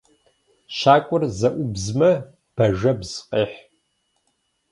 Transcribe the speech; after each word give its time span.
Щакӏуэр 0.77 1.23
зэӏубзмэ, 1.39 2.11
бажэбз 2.55 3.11
къехь. 3.29 3.57